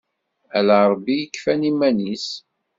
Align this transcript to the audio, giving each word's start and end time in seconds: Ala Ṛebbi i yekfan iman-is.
Ala 0.57 0.77
Ṛebbi 0.91 1.13
i 1.17 1.21
yekfan 1.23 1.61
iman-is. 1.71 2.27